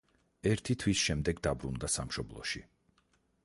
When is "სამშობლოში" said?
1.97-2.67